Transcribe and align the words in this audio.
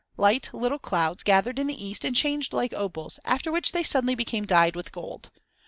Light 0.17 0.49
little 0.51 0.79
clouds 0.79 1.21
gathered 1.21 1.59
in 1.59 1.67
the 1.67 1.79
east 1.85 2.03
and 2.03 2.15
changed 2.15 2.53
like 2.53 2.73
opals, 2.73 3.19
after 3.23 3.51
which 3.51 3.71
they 3.71 3.83
suddenly 3.83 4.15
became 4.15 4.45
dyed 4.47 4.75
with 4.75 4.91
gold. 4.91 5.29